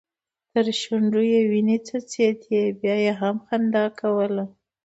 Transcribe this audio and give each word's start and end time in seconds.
تر 0.51 0.65
شونډو 0.81 1.21
يې 1.31 1.41
وينې 1.51 1.77
څڅيدې 1.87 2.61
بيا 2.81 2.95
يې 3.05 3.13
هم 3.21 3.35
خندا 3.47 3.85
کوله. 3.99 4.43